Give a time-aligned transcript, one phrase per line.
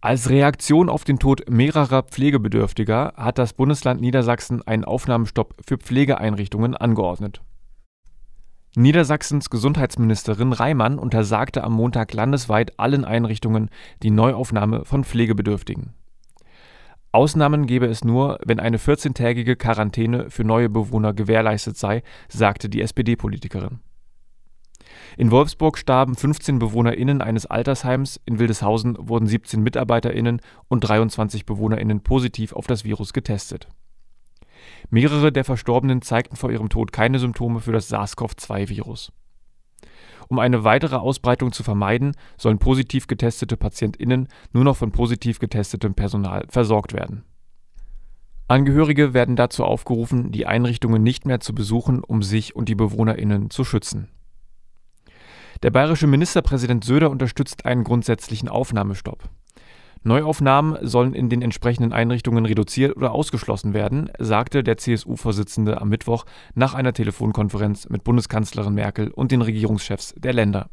[0.00, 6.76] Als Reaktion auf den Tod mehrerer Pflegebedürftiger hat das Bundesland Niedersachsen einen Aufnahmestopp für Pflegeeinrichtungen
[6.76, 7.40] angeordnet.
[8.76, 13.70] Niedersachsens Gesundheitsministerin Reimann untersagte am Montag landesweit allen Einrichtungen
[14.02, 15.94] die Neuaufnahme von Pflegebedürftigen.
[17.10, 22.82] Ausnahmen gebe es nur, wenn eine 14-tägige Quarantäne für neue Bewohner gewährleistet sei, sagte die
[22.82, 23.80] SPD-Politikerin.
[25.18, 32.02] In Wolfsburg starben 15 BewohnerInnen eines Altersheims, in Wildeshausen wurden 17 MitarbeiterInnen und 23 BewohnerInnen
[32.02, 33.66] positiv auf das Virus getestet.
[34.90, 39.10] Mehrere der Verstorbenen zeigten vor ihrem Tod keine Symptome für das SARS-CoV-2-Virus.
[40.28, 45.94] Um eine weitere Ausbreitung zu vermeiden, sollen positiv getestete PatientInnen nur noch von positiv getestetem
[45.94, 47.24] Personal versorgt werden.
[48.48, 53.50] Angehörige werden dazu aufgerufen, die Einrichtungen nicht mehr zu besuchen, um sich und die BewohnerInnen
[53.50, 54.10] zu schützen.
[55.62, 59.30] Der bayerische Ministerpräsident Söder unterstützt einen grundsätzlichen Aufnahmestopp.
[60.02, 66.26] Neuaufnahmen sollen in den entsprechenden Einrichtungen reduziert oder ausgeschlossen werden, sagte der CSU-Vorsitzende am Mittwoch
[66.54, 70.68] nach einer Telefonkonferenz mit Bundeskanzlerin Merkel und den Regierungschefs der Länder